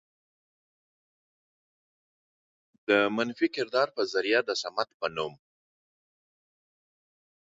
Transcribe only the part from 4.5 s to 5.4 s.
صمد په نوم